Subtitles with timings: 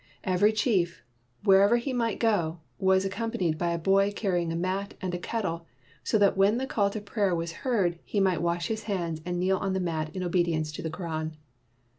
[0.23, 1.03] Every chief,
[1.43, 5.19] wherever he might go, was accom panied by a boy carrying a mat and a
[5.19, 5.67] ket tle,
[6.03, 9.39] so that when the call to prayer was heard, he might wash his hands and
[9.39, 11.37] kneel on the mat in obedience to the Koran.